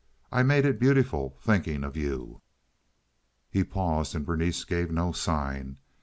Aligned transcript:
I 0.31 0.41
made 0.41 0.65
it 0.65 0.79
beautiful 0.79 1.37
thinking 1.43 1.83
of 1.83 1.95
you." 1.95 2.41
He 3.51 3.63
paused, 3.63 4.15
and 4.15 4.25
Berenice 4.25 4.65
gave 4.65 4.89
no 4.89 5.11
sign. 5.11 5.77